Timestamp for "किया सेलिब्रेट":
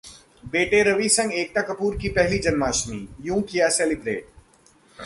3.41-4.27